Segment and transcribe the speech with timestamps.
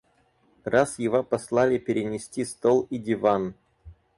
[0.63, 3.53] Раз его послали перенести стол и диван.